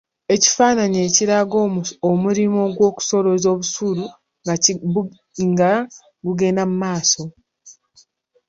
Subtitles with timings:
[0.35, 1.55] Ekifaananyi ekiraga
[2.11, 4.05] omulimu gw’okusolooza busuulu
[5.47, 5.71] nga
[6.25, 7.23] gugenda mu maaso.